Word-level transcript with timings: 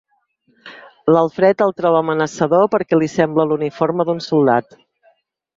L'Alfred 1.15 1.61
el 1.67 1.75
troba 1.81 2.01
amenaçador 2.05 2.65
perquè 2.77 3.01
li 3.01 3.13
sembla 3.19 3.47
l'uniforme 3.51 4.09
d'un 4.11 4.25
soldat. 4.31 4.75